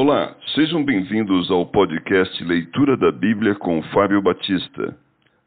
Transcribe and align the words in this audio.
Olá, 0.00 0.36
sejam 0.54 0.84
bem-vindos 0.84 1.50
ao 1.50 1.66
podcast 1.66 2.44
Leitura 2.44 2.96
da 2.96 3.10
Bíblia 3.10 3.56
com 3.56 3.82
Fábio 3.92 4.22
Batista. 4.22 4.96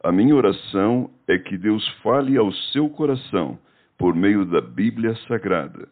A 0.04 0.12
minha 0.12 0.36
oração 0.36 1.10
é 1.26 1.38
que 1.38 1.58
Deus 1.58 1.88
fale 2.04 2.36
ao 2.36 2.52
seu 2.74 2.90
coração 2.90 3.58
por 3.98 4.14
meio 4.14 4.44
da 4.46 4.60
Bíblia 4.60 5.16
Sagrada. 5.26 5.88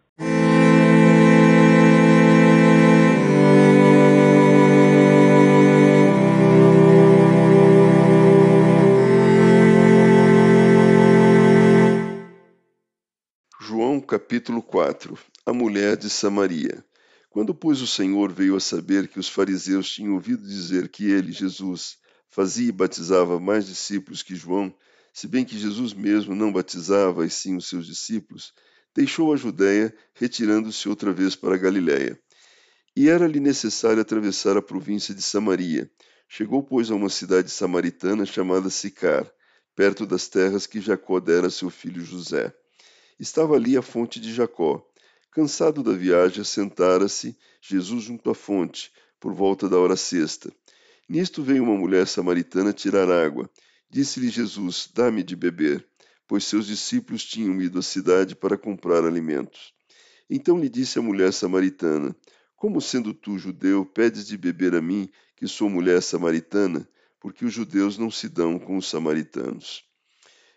João 13.61 14.01
capítulo 14.01 14.61
4 14.61 15.17
A 15.45 15.53
mulher 15.53 15.95
de 15.95 16.09
Samaria 16.09 16.88
quando, 17.39 17.55
pois, 17.55 17.79
o 17.79 17.87
Senhor 17.87 18.33
veio 18.33 18.57
a 18.57 18.59
saber 18.59 19.07
que 19.07 19.17
os 19.17 19.29
fariseus 19.29 19.89
tinham 19.89 20.15
ouvido 20.15 20.45
dizer 20.45 20.89
que 20.89 21.09
ele, 21.09 21.31
Jesus, 21.31 21.97
fazia 22.29 22.67
e 22.67 22.71
batizava 22.73 23.39
mais 23.39 23.65
discípulos 23.65 24.21
que 24.21 24.35
João, 24.35 24.75
se 25.13 25.25
bem 25.25 25.45
que 25.45 25.57
Jesus 25.57 25.93
mesmo 25.93 26.35
não 26.35 26.51
batizava, 26.51 27.25
e 27.25 27.29
sim 27.29 27.55
os 27.55 27.69
seus 27.69 27.87
discípulos, 27.87 28.51
deixou 28.93 29.31
a 29.31 29.37
Judéia, 29.37 29.95
retirando-se 30.13 30.89
outra 30.89 31.13
vez 31.13 31.33
para 31.33 31.55
a 31.55 31.57
Galiléia. 31.57 32.19
E 32.93 33.07
era-lhe 33.07 33.39
necessário 33.39 34.01
atravessar 34.01 34.57
a 34.57 34.61
província 34.61 35.15
de 35.15 35.21
Samaria. 35.21 35.89
Chegou, 36.27 36.61
pois, 36.61 36.91
a 36.91 36.95
uma 36.95 37.09
cidade 37.09 37.49
samaritana 37.49 38.25
chamada 38.25 38.69
Sicar, 38.69 39.25
perto 39.77 40.05
das 40.05 40.27
terras 40.27 40.67
que 40.67 40.81
Jacó 40.81 41.21
dera 41.21 41.47
a 41.47 41.49
seu 41.49 41.69
filho 41.69 42.03
José. 42.03 42.53
Estava 43.17 43.55
ali 43.55 43.77
a 43.77 43.81
fonte 43.81 44.19
de 44.19 44.33
Jacó. 44.33 44.85
Cansado 45.39 45.81
da 45.81 45.93
viagem, 45.93 46.41
assentara-se 46.41 47.33
Jesus 47.61 48.03
junto 48.03 48.29
à 48.29 48.35
fonte, 48.35 48.91
por 49.21 49.33
volta 49.33 49.69
da 49.69 49.79
hora 49.79 49.95
sexta. 49.95 50.51
Nisto 51.07 51.41
veio 51.41 51.63
uma 51.63 51.77
mulher 51.77 52.05
samaritana 52.07 52.73
tirar 52.73 53.09
água. 53.09 53.49
Disse-lhe 53.89 54.27
Jesus: 54.27 54.89
Dá-me 54.93 55.23
de 55.23 55.37
beber, 55.37 55.87
pois 56.27 56.43
seus 56.43 56.67
discípulos 56.67 57.23
tinham 57.23 57.61
ido 57.61 57.79
à 57.79 57.81
cidade 57.81 58.35
para 58.35 58.57
comprar 58.57 59.05
alimentos. 59.05 59.73
Então 60.29 60.59
lhe 60.59 60.67
disse 60.67 60.99
a 60.99 61.01
mulher 61.01 61.31
samaritana: 61.31 62.13
Como 62.57 62.81
sendo 62.81 63.13
tu 63.13 63.37
judeu, 63.37 63.85
pedes 63.85 64.27
de 64.27 64.37
beber 64.37 64.75
a 64.75 64.81
mim, 64.81 65.09
que 65.37 65.47
sou 65.47 65.69
mulher 65.69 66.01
samaritana? 66.01 66.85
Porque 67.17 67.45
os 67.45 67.53
judeus 67.53 67.97
não 67.97 68.11
se 68.11 68.27
dão 68.27 68.59
com 68.59 68.75
os 68.75 68.89
samaritanos. 68.89 69.85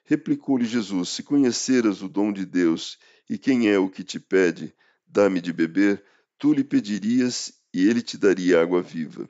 Replicou-lhe 0.05 0.65
Jesus: 0.65 1.11
Se 1.11 1.23
conheceras 1.23 2.03
o 2.03 2.09
dom 2.09 2.33
de 2.33 2.45
Deus 2.45 2.99
e 3.29 3.39
quem 3.39 3.69
é 3.69 3.79
o 3.79 3.89
que 3.89 4.03
te 4.05 4.19
pede, 4.19 4.75
dá-me 5.07 5.41
de 5.41 5.53
beber? 5.53 6.05
Tu 6.39 6.53
lhe 6.53 6.65
pedirias 6.65 7.53
e 7.73 7.89
ele 7.89 8.03
te 8.03 8.19
daria 8.19 8.61
água 8.61 8.83
viva. 8.83 9.29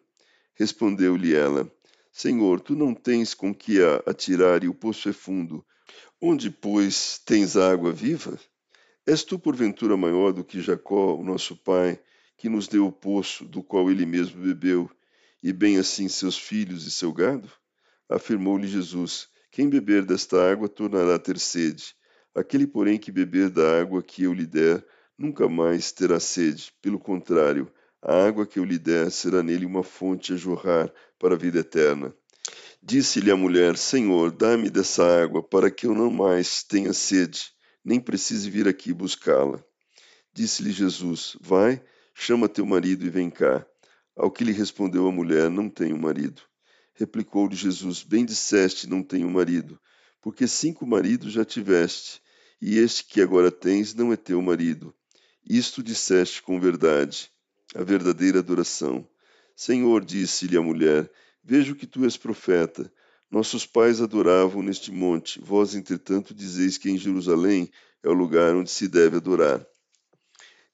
Respondeu-lhe 0.55 1.35
ela: 1.35 1.71
Senhor, 2.11 2.61
tu 2.61 2.75
não 2.75 2.95
tens 2.95 3.35
com 3.35 3.55
que 3.55 3.83
a 3.83 3.97
atirar 4.07 4.65
e 4.65 4.69
o 4.69 4.75
poço 4.75 5.09
é 5.09 5.13
fundo. 5.13 5.65
Onde, 6.21 6.51
pois, 6.51 7.21
tens 7.25 7.57
água 7.57 7.93
viva? 7.93 8.39
És 9.07 9.25
tu 9.25 9.39
porventura 9.39 9.97
maior 9.97 10.33
do 10.33 10.45
que 10.45 10.61
Jacó, 10.61 11.15
o 11.15 11.25
nosso 11.25 11.57
pai, 11.57 12.01
que 12.37 12.49
nos 12.49 12.69
deu 12.69 12.87
o 12.87 12.93
poço 12.93 13.45
do 13.45 13.63
qual 13.63 13.91
ele 13.91 14.07
mesmo 14.07 14.43
bebeu, 14.43 14.91
e 15.43 15.53
bem 15.53 15.79
assim 15.79 16.09
seus 16.09 16.39
filhos 16.39 16.87
e 16.87 16.91
seu 16.91 17.13
gado? 17.13 17.51
Afirmou-lhe 18.09 18.67
Jesus: 18.67 19.29
Quem 19.51 19.69
beber 19.69 20.05
desta 20.05 20.51
água 20.51 20.69
tornará 20.69 21.17
a 21.17 21.19
ter 21.19 21.39
sede 21.39 21.95
Aquele, 22.35 22.67
porém, 22.67 22.99
que 22.99 23.13
beber 23.13 23.51
da 23.51 23.81
água 23.81 24.03
que 24.03 24.23
eu 24.23 24.33
lhe 24.33 24.47
der, 24.47 24.85
nunca 25.19 25.49
mais 25.49 25.93
terá 25.93 26.19
sede. 26.19 26.73
Pelo 26.81 26.99
contrário, 26.99 27.71
a 28.01 28.27
água 28.27 28.47
que 28.47 28.59
eu 28.59 28.65
lhe 28.65 28.79
der 28.79 29.11
será 29.11 29.43
nele 29.43 29.67
uma 29.67 29.83
fonte 29.83 30.33
a 30.33 30.37
jorrar 30.37 30.93
para 31.19 31.35
a 31.35 31.39
vida 31.39 31.61
eterna. 31.61 32.15
Disse-lhe 32.83 33.31
a 33.31 33.37
mulher: 33.37 33.77
Senhor, 33.77 34.33
dá-me 34.33 34.69
dessa 34.69 35.23
água, 35.23 35.43
para 35.43 35.71
que 35.71 35.87
eu 35.87 35.95
não 35.95 36.11
mais 36.11 36.65
tenha 36.65 36.93
sede, 36.93 37.53
nem 37.85 38.01
precise 38.01 38.51
vir 38.51 38.67
aqui 38.67 38.93
buscá-la. 38.93 39.63
Disse-lhe 40.33 40.73
Jesus: 40.73 41.37
Vai, 41.41 41.81
chama 42.15 42.49
teu 42.49 42.67
marido 42.67 43.05
e 43.05 43.11
vem 43.11 43.31
cá. 43.31 43.65
Ao 44.17 44.31
que 44.31 44.43
lhe 44.43 44.53
respondeu 44.53 45.07
a 45.07 45.13
mulher: 45.13 45.49
Não 45.49 45.69
tenho 45.69 45.97
marido. 45.97 46.43
Replicou-lhe 46.95 47.55
Jesus: 47.55 48.03
Bem 48.03 48.25
disseste, 48.25 48.89
não 48.89 49.03
tenho 49.03 49.31
marido, 49.31 49.79
porque 50.23 50.47
cinco 50.47 50.87
maridos 50.87 51.33
já 51.33 51.45
tiveste, 51.45 52.23
e 52.61 52.79
este 52.79 53.05
que 53.05 53.21
agora 53.21 53.51
tens 53.51 53.93
não 53.93 54.13
é 54.13 54.17
teu 54.17 54.41
marido. 54.41 54.95
Isto 55.45 55.83
disseste 55.83 56.41
com 56.41 56.61
verdade, 56.61 57.29
a 57.75 57.83
verdadeira 57.83 58.39
adoração. 58.39 59.07
Senhor, 59.57 60.05
disse-lhe 60.05 60.57
a 60.57 60.63
mulher, 60.63 61.11
vejo 61.43 61.75
que 61.75 61.87
tu 61.87 62.05
és 62.05 62.17
profeta. 62.17 62.91
Nossos 63.29 63.67
pais 63.67 64.01
adoravam 64.01 64.63
neste 64.63 64.93
monte, 64.93 65.41
vós, 65.41 65.75
entretanto, 65.75 66.33
dizeis 66.33 66.79
que 66.79 66.89
em 66.89 66.97
Jerusalém 66.97 67.69
é 68.01 68.09
o 68.09 68.13
lugar 68.13 68.55
onde 68.55 68.71
se 68.71 68.87
deve 68.87 69.17
adorar. 69.17 69.67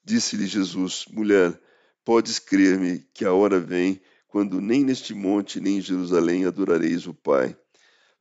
Disse-lhe 0.05 0.47
Jesus, 0.47 1.07
mulher, 1.11 1.59
podes 2.05 2.39
crer-me 2.39 3.07
que 3.15 3.25
a 3.25 3.33
hora 3.33 3.59
vem 3.59 4.01
quando 4.27 4.61
nem 4.61 4.85
neste 4.85 5.15
monte 5.15 5.59
nem 5.59 5.79
em 5.79 5.81
Jerusalém 5.81 6.45
adorareis 6.45 7.07
o 7.07 7.15
Pai. 7.15 7.57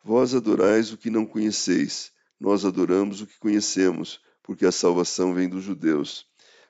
Vós 0.08 0.34
adorais 0.34 0.94
o 0.94 0.98
que 0.98 1.10
não 1.10 1.26
conheceis, 1.26 2.14
nós 2.40 2.64
adoramos 2.64 3.20
o 3.20 3.28
que 3.28 3.38
conhecemos, 3.38 4.22
porque 4.42 4.66
a 4.66 4.72
salvação 4.72 5.34
vem 5.34 5.50
dos 5.50 5.66
judeus. 5.66 6.26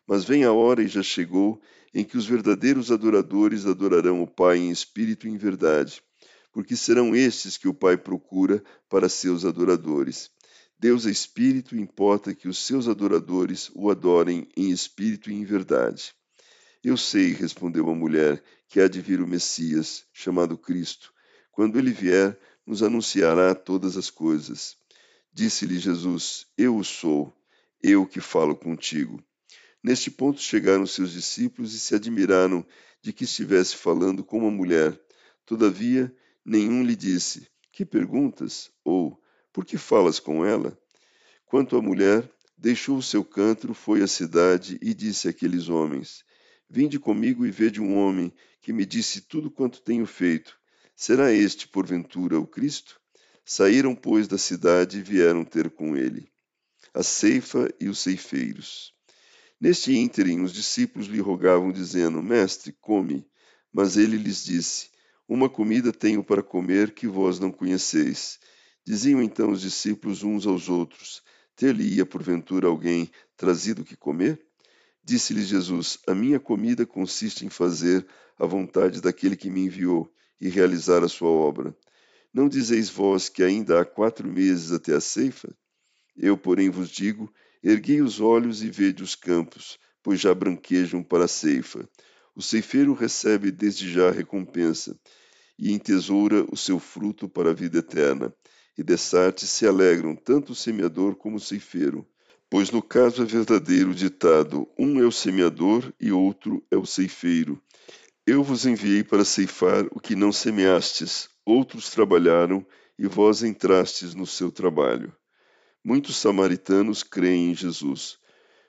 Mas 0.07 0.25
vem 0.25 0.43
a 0.43 0.51
hora 0.51 0.81
e 0.81 0.87
já 0.87 1.03
chegou 1.03 1.61
em 1.93 2.03
que 2.03 2.17
os 2.17 2.25
verdadeiros 2.25 2.91
adoradores 2.91 3.67
adorarão 3.67 4.23
o 4.23 4.27
Pai 4.27 4.57
em 4.57 4.71
espírito 4.71 5.27
e 5.27 5.29
em 5.29 5.37
verdade, 5.37 6.01
porque 6.51 6.75
serão 6.75 7.15
estes 7.15 7.59
que 7.59 7.67
o 7.67 7.75
Pai 7.75 7.95
procura 7.95 8.63
para 8.89 9.07
seus 9.07 9.45
adoradores. 9.45 10.31
Deus 10.79 11.05
é 11.05 11.11
espírito 11.11 11.75
e 11.75 11.79
importa 11.79 12.33
que 12.33 12.47
os 12.47 12.57
seus 12.57 12.87
adoradores 12.87 13.69
o 13.75 13.91
adorem 13.91 14.49
em 14.57 14.71
espírito 14.71 15.29
e 15.29 15.35
em 15.35 15.45
verdade. 15.45 16.11
Eu 16.83 16.97
sei, 16.97 17.33
respondeu 17.33 17.87
a 17.87 17.93
mulher, 17.93 18.43
que 18.67 18.81
há 18.81 18.87
de 18.87 18.99
vir 18.99 19.21
o 19.21 19.27
Messias, 19.27 20.05
chamado 20.11 20.57
Cristo. 20.57 21.13
Quando 21.51 21.77
ele 21.77 21.91
vier, 21.91 22.35
nos 22.67 22.83
anunciará 22.83 23.55
todas 23.55 23.95
as 23.95 24.09
coisas. 24.09 24.75
Disse-lhe 25.31 25.79
Jesus: 25.79 26.45
Eu 26.57 26.75
o 26.75 26.83
sou, 26.83 27.33
eu 27.81 28.05
que 28.05 28.19
falo 28.19 28.53
contigo. 28.53 29.23
Neste 29.81 30.11
ponto 30.11 30.41
chegaram 30.41 30.85
seus 30.85 31.13
discípulos 31.13 31.73
e 31.73 31.79
se 31.79 31.95
admiraram 31.95 32.65
de 33.01 33.13
que 33.13 33.23
estivesse 33.23 33.77
falando 33.77 34.21
com 34.21 34.39
uma 34.39 34.51
mulher. 34.51 34.99
Todavia, 35.45 36.13
nenhum 36.43 36.83
lhe 36.83 36.95
disse: 36.95 37.47
Que 37.71 37.85
perguntas? 37.85 38.69
Ou 38.83 39.17
Por 39.53 39.65
que 39.65 39.77
falas 39.77 40.19
com 40.19 40.45
ela? 40.45 40.77
Quanto 41.45 41.77
à 41.77 41.81
mulher, 41.81 42.29
deixou 42.57 42.97
o 42.97 43.01
seu 43.01 43.23
canto, 43.23 43.73
foi 43.73 44.01
à 44.01 44.07
cidade 44.07 44.77
e 44.81 44.93
disse 44.93 45.29
àqueles 45.29 45.69
homens: 45.69 46.25
Vinde 46.69 46.99
comigo 46.99 47.45
e 47.45 47.51
vede 47.51 47.79
um 47.79 47.95
homem 47.95 48.33
que 48.61 48.73
me 48.73 48.85
disse 48.85 49.21
tudo 49.21 49.49
quanto 49.49 49.81
tenho 49.81 50.05
feito. 50.05 50.59
Será 50.99 51.31
este, 51.31 51.67
porventura, 51.67 52.39
o 52.39 52.47
Cristo? 52.47 52.99
Saíram, 53.45 53.95
pois, 53.95 54.27
da 54.27 54.37
cidade 54.37 54.97
e 54.97 55.01
vieram 55.01 55.45
ter 55.45 55.69
com 55.69 55.95
ele 55.95 56.29
a 56.91 57.03
ceifa 57.03 57.71
e 57.79 57.87
os 57.87 57.99
ceifeiros. 57.99 58.91
Neste 59.61 59.95
ínterim, 59.95 60.41
os 60.41 60.51
discípulos 60.51 61.07
lhe 61.07 61.19
rogavam, 61.19 61.71
dizendo: 61.71 62.23
Mestre, 62.23 62.75
come. 62.81 63.23
Mas 63.71 63.97
ele 63.97 64.17
lhes 64.17 64.43
disse: 64.43 64.89
Uma 65.29 65.47
comida 65.47 65.93
tenho 65.93 66.23
para 66.23 66.41
comer 66.41 66.95
que 66.95 67.07
vós 67.07 67.39
não 67.39 67.51
conheceis. 67.51 68.39
Diziam 68.83 69.21
então 69.21 69.51
os 69.51 69.61
discípulos 69.61 70.23
uns 70.23 70.47
aos 70.47 70.69
outros: 70.69 71.21
Ter-lhe-ia 71.55 72.03
porventura 72.03 72.67
alguém 72.67 73.11
trazido 73.35 73.85
que 73.85 73.95
comer? 73.95 74.43
Disse-lhes 75.03 75.47
Jesus: 75.47 75.99
A 76.07 76.15
minha 76.15 76.39
comida 76.39 76.83
consiste 76.83 77.45
em 77.45 77.49
fazer 77.49 78.07
a 78.39 78.47
vontade 78.47 79.01
daquele 79.01 79.35
que 79.35 79.51
me 79.51 79.65
enviou 79.65 80.11
e 80.39 80.49
realizar 80.49 81.03
a 81.03 81.07
sua 81.07 81.29
obra. 81.29 81.75
Não 82.33 82.47
dizeis 82.47 82.89
vós 82.89 83.29
que 83.29 83.41
ainda 83.43 83.81
há 83.81 83.85
quatro 83.85 84.27
meses 84.27 84.71
até 84.71 84.93
a 84.93 85.01
ceifa? 85.01 85.49
Eu, 86.15 86.37
porém, 86.37 86.69
vos 86.69 86.89
digo: 86.89 87.31
erguei 87.63 88.01
os 88.01 88.19
olhos 88.19 88.61
e 88.63 88.69
vede 88.69 89.03
os 89.03 89.15
campos, 89.15 89.77
pois 90.03 90.19
já 90.19 90.33
branquejam 90.33 91.03
para 91.03 91.25
a 91.25 91.27
ceifa. 91.27 91.87
O 92.35 92.41
ceifeiro 92.41 92.93
recebe 92.93 93.51
desde 93.51 93.91
já 93.91 94.09
a 94.09 94.11
recompensa, 94.11 94.95
e 95.57 95.71
entesoura 95.71 96.45
o 96.51 96.55
seu 96.55 96.79
fruto 96.79 97.27
para 97.27 97.49
a 97.49 97.53
vida 97.53 97.79
eterna. 97.79 98.33
E 98.77 98.83
dessarte 98.83 99.47
se 99.47 99.65
alegram 99.65 100.15
tanto 100.15 100.51
o 100.51 100.55
semeador 100.55 101.15
como 101.15 101.37
o 101.37 101.39
ceifeiro. 101.39 102.07
Pois 102.49 102.69
no 102.69 102.81
caso 102.81 103.23
é 103.23 103.25
verdadeiro 103.25 103.89
o 103.89 103.95
ditado: 103.95 104.69
um 104.77 104.99
é 105.01 105.05
o 105.05 105.11
semeador 105.11 105.91
e 105.99 106.11
outro 106.11 106.63
é 106.69 106.77
o 106.77 106.85
ceifeiro. 106.85 107.59
Eu 108.29 108.43
vos 108.43 108.65
enviei 108.65 109.05
para 109.05 109.23
ceifar 109.23 109.85
o 109.89 110.01
que 110.01 110.13
não 110.13 110.33
semeastes, 110.33 111.29
outros 111.45 111.89
trabalharam 111.89 112.67
e 112.99 113.07
vós 113.07 113.41
entrastes 113.41 114.13
no 114.13 114.27
seu 114.27 114.51
trabalho. 114.51 115.15
Muitos 115.81 116.17
samaritanos 116.17 117.03
creem 117.03 117.51
em 117.51 117.55
Jesus. 117.55 118.17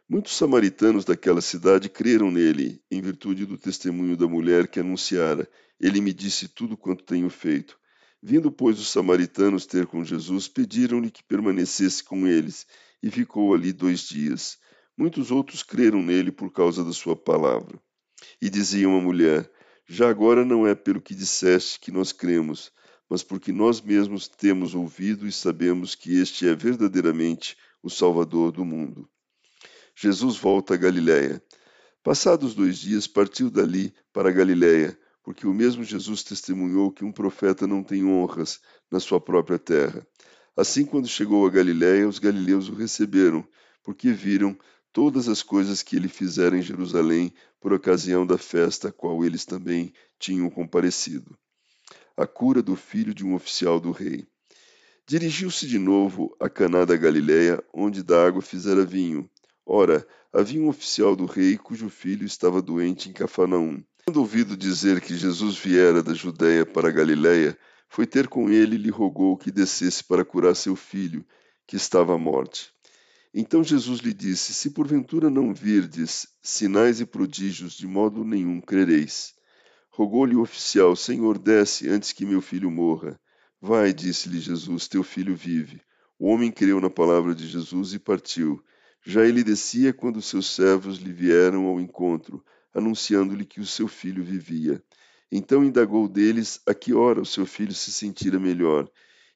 Muitos 0.09 0.37
samaritanos 0.37 1.05
daquela 1.05 1.41
cidade 1.41 1.89
creram 1.89 2.31
nele, 2.31 2.81
em 2.89 3.01
virtude 3.01 3.45
do 3.47 3.59
testemunho 3.59 4.17
da 4.17 4.29
mulher 4.29 4.69
que 4.69 4.79
anunciara: 4.79 5.51
Ele 5.81 6.01
me 6.01 6.13
disse 6.13 6.47
tudo 6.47 6.77
quanto 6.77 7.03
tenho 7.03 7.29
feito. 7.29 7.77
Vindo, 8.23 8.53
pois, 8.53 8.79
os 8.79 8.89
samaritanos 8.89 9.67
ter 9.67 9.89
com 9.89 10.05
Jesus, 10.05 10.47
pediram-lhe 10.47 11.11
que 11.11 11.25
permanecesse 11.25 12.05
com 12.05 12.29
eles, 12.29 12.65
e 13.03 13.11
ficou 13.11 13.53
ali 13.53 13.73
dois 13.73 14.03
dias. 14.03 14.57
Muitos 14.97 15.33
outros 15.33 15.65
creram 15.65 16.01
nele 16.01 16.31
por 16.31 16.53
causa 16.53 16.85
da 16.85 16.93
sua 16.93 17.17
palavra. 17.17 17.77
E 18.41 18.51
diziam 18.51 18.97
à 18.97 19.01
mulher: 19.01 19.51
Já 19.87 20.09
agora 20.09 20.45
não 20.45 20.67
é 20.67 20.75
pelo 20.75 21.01
que 21.01 21.15
disseste 21.15 21.81
que 21.81 21.91
nós 21.91 22.13
cremos, 22.13 22.73
mas 23.09 23.23
porque 23.23 23.53
nós 23.53 23.81
mesmos 23.81 24.29
temos 24.29 24.75
ouvido 24.75 25.27
e 25.27 25.33
sabemos 25.33 25.95
que 25.95 26.19
este 26.21 26.47
é 26.49 26.55
verdadeiramente 26.55 27.57
o 27.83 27.89
Salvador 27.89 28.53
do 28.53 28.65
mundo. 28.65 29.09
Jesus 29.95 30.37
volta 30.37 30.75
a 30.75 30.77
Galiléia. 30.77 31.43
Passados 32.03 32.55
dois 32.55 32.79
dias, 32.79 33.07
partiu 33.07 33.51
dali 33.51 33.93
para 34.13 34.29
a 34.29 34.33
Galiléia, 34.33 34.99
porque 35.23 35.47
o 35.47 35.53
mesmo 35.53 35.83
Jesus 35.83 36.23
testemunhou 36.23 36.93
que 36.93 37.05
um 37.05 37.13
profeta 37.13 37.67
não 37.67 37.83
tem 37.83 38.05
honras 38.05 38.61
na 38.91 39.01
sua 39.01 39.21
própria 39.21 39.59
terra. 39.59 40.07
Assim, 40.57 40.85
quando 40.85 41.07
chegou 41.07 41.47
a 41.47 41.51
Galiléia, 41.51 42.09
os 42.09 42.19
galileus 42.19 42.69
o 42.69 42.75
receberam, 42.75 43.47
porque 43.85 44.11
viram 44.11 44.59
todas 44.99 45.29
as 45.29 45.45
coisas 45.45 45.81
que 45.81 45.95
ele 45.95 46.09
fizera 46.09 46.59
em 46.59 46.61
Jerusalém 46.61 47.33
por 47.61 47.73
ocasião 47.73 48.27
da 48.27 48.37
festa 48.37 48.89
a 48.89 48.93
qual 48.93 49.25
eles 49.25 49.45
também 49.45 49.93
tinham 50.19 50.51
comparecido. 50.51 51.39
A 52.17 52.27
cura 52.27 52.61
do 52.61 52.75
filho 52.75 53.15
de 53.15 53.25
um 53.25 53.37
oficial 53.37 53.79
do 53.79 53.93
rei. 53.93 54.27
Dirigiu-se 55.07 55.69
de 55.69 55.79
novo 55.79 56.37
a 56.41 56.51
Caná 56.51 56.85
da 56.85 56.97
Galiléia, 56.97 57.63
onde 57.73 58.03
da 58.03 58.27
água 58.27 58.43
fizera 58.43 58.85
vinho. 58.85 59.31
Ora, 59.65 60.05
havia 60.33 60.61
um 60.61 60.67
oficial 60.67 61.15
do 61.15 61.27
rei 61.27 61.57
cujo 61.57 61.89
filho 61.89 62.27
estava 62.27 62.61
doente 62.61 63.09
em 63.09 63.13
Cafarnaum. 63.13 63.81
Tendo 64.05 64.19
ouvido 64.19 64.57
dizer 64.57 65.01
que 65.01 65.17
Jesus 65.17 65.57
viera 65.57 66.03
da 66.03 66.13
Judéia 66.13 66.67
para 66.67 66.89
a 66.89 66.93
Galiléia, 66.93 67.57
foi 67.89 68.05
ter 68.05 68.27
com 68.27 68.51
ele 68.51 68.75
e 68.75 68.79
lhe 68.79 68.91
rogou 68.91 69.37
que 69.37 69.53
descesse 69.53 70.03
para 70.03 70.25
curar 70.25 70.57
seu 70.57 70.75
filho, 70.75 71.25
que 71.69 71.77
estava 71.77 72.17
à 72.17 72.19
morte. 72.19 72.73
Então 73.33 73.63
Jesus 73.63 74.01
lhe 74.01 74.15
disse: 74.15 74.55
Se 74.55 74.71
porventura 74.71 75.29
não 75.29 75.53
virdes 75.53 76.27
sinais 76.41 77.01
e 77.01 77.07
prodígios, 77.07 77.75
de 77.75 77.87
modo 77.87 78.25
nenhum 78.25 78.61
crereis. 78.61 79.35
Rogou-lhe 79.91 80.35
o 80.35 80.41
oficial: 80.41 80.97
Senhor, 80.97 81.39
desce 81.39 81.89
antes 81.89 82.13
que 82.13 82.25
meu 82.25 82.41
filho 82.41 82.71
morra. 82.71 83.19
Vai, 83.61 83.93
disse-lhe 83.93 84.39
Jesus, 84.39 84.87
teu 84.87 85.03
filho 85.03 85.35
vive. 85.35 85.83
O 86.19 86.29
homem 86.29 86.51
creu 86.51 86.81
na 86.81 86.89
palavra 86.89 87.35
de 87.35 87.47
Jesus 87.47 87.93
e 87.93 87.99
partiu. 87.99 88.63
Já 89.05 89.25
ele 89.25 89.45
descia 89.45 89.93
quando 89.93 90.23
seus 90.23 90.55
servos 90.55 90.99
lhe 90.99 91.13
vieram 91.13 91.67
ao 91.67 91.81
encontro, 91.81 92.45
anunciando-lhe 92.73 93.45
que 93.45 93.61
o 93.61 93.67
seu 93.67 93.89
filho 93.89 94.23
vivia. 94.23 94.83
Então 95.31 95.65
indagou 95.65 96.09
deles 96.09 96.61
a 96.67 96.73
que 96.73 96.95
hora 96.95 97.21
o 97.21 97.27
seu 97.27 97.45
filho 97.45 97.75
se 97.75 97.93
sentira 97.93 98.39
melhor. 98.39 98.89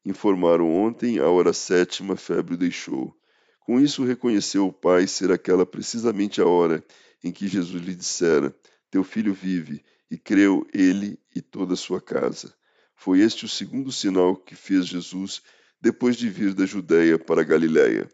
Informaram 0.04 0.72
ontem, 0.72 1.18
à 1.18 1.28
hora 1.28 1.52
sétima, 1.52 2.16
febre 2.16 2.54
o 2.54 2.56
deixou. 2.56 3.14
Com 3.64 3.80
isso 3.80 4.04
reconheceu 4.04 4.66
o 4.66 4.72
pai 4.72 5.06
ser 5.06 5.30
aquela 5.30 5.64
precisamente 5.64 6.40
a 6.40 6.46
hora 6.46 6.84
em 7.22 7.30
que 7.30 7.46
Jesus 7.46 7.82
lhe 7.82 7.94
dissera: 7.94 8.54
Teu 8.90 9.04
filho 9.04 9.32
vive, 9.32 9.84
e 10.10 10.18
creu 10.18 10.66
ele 10.74 11.18
e 11.34 11.40
toda 11.40 11.74
a 11.74 11.76
sua 11.76 12.00
casa. 12.00 12.54
Foi 12.94 13.20
este 13.20 13.44
o 13.44 13.48
segundo 13.48 13.90
sinal 13.90 14.36
que 14.36 14.54
fez 14.54 14.86
Jesus 14.86 15.42
depois 15.80 16.16
de 16.16 16.28
vir 16.28 16.52
da 16.52 16.66
Judéia 16.66 17.18
para 17.18 17.40
a 17.40 17.44
Galiléia. 17.44 18.08